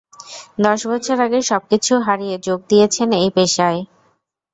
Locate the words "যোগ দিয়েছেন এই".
2.47-3.29